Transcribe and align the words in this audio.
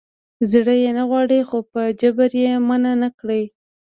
زړه 0.51 0.73
یې 0.81 0.91
نه 0.97 1.03
غواړي 1.09 1.39
خو 1.49 1.57
په 1.71 1.81
جبر 1.99 2.31
یې 2.43 2.51
منع 2.67 2.93
نه 3.03 3.09
کړي. 3.19 3.43